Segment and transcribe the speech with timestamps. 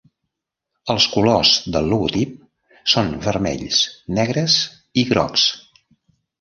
[0.93, 2.33] Els colors del logotip
[2.95, 3.85] són vermells,
[4.21, 4.59] negres
[5.05, 5.49] i grocs.